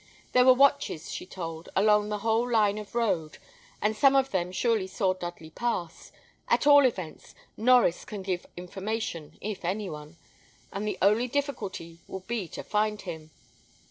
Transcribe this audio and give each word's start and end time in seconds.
There 0.31 0.45
were 0.45 0.55
watches, 0.55 1.11
she 1.13 1.27
told, 1.27 1.69
along 1.75 2.09
the 2.09 2.17
whole 2.25 2.49
line 2.49 2.79
of 2.79 2.95
road, 2.95 3.37
and 3.83 3.95
some 3.95 4.15
of 4.15 4.31
them 4.31 4.51
surely 4.51 4.87
saw 4.87 5.13
Dudley 5.13 5.51
pass. 5.51 6.11
At 6.47 6.65
all 6.65 6.87
events, 6.87 7.35
Norries 7.55 8.03
can 8.03 8.23
give 8.23 8.47
information, 8.57 9.37
if 9.41 9.63
any 9.63 9.91
one; 9.91 10.17
and 10.73 10.87
the 10.87 10.97
only 11.03 11.27
difficulty 11.27 11.99
will 12.07 12.21
be 12.21 12.47
to 12.47 12.63
find 12.63 13.03
him." 13.03 13.29